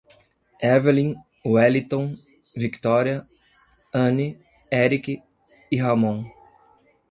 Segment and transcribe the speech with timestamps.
[0.59, 1.11] Évelyn,
[1.45, 2.13] Welliton,
[2.55, 3.21] Victória,
[3.93, 4.35] Anne,
[4.71, 5.21] Eric
[5.71, 6.25] e Ramom